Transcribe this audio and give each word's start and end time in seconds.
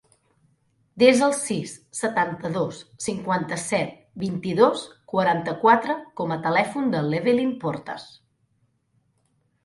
Desa 1.01 1.23
el 1.25 1.33
sis, 1.39 1.73
setanta-dos, 1.97 2.79
cinquanta-set, 3.03 3.91
vint-i-dos, 4.23 4.85
quaranta-quatre 5.13 5.97
com 6.21 6.33
a 6.37 6.39
telèfon 6.47 6.89
de 6.95 7.03
l'Evelyn 7.11 7.53
Portas. 7.65 8.07